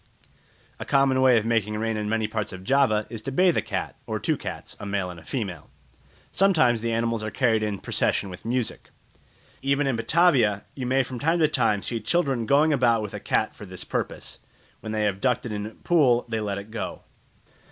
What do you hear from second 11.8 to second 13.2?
see children going about with a